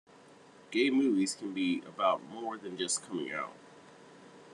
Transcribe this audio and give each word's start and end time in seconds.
Gay 0.71 0.89
movies 0.89 1.35
can 1.35 1.53
be 1.53 1.83
about 1.87 2.23
more 2.23 2.57
than 2.57 2.75
just 2.75 3.07
coming 3.07 3.31
out. 3.31 3.53